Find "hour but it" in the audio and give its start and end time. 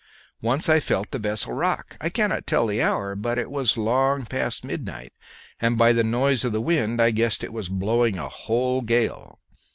2.81-3.51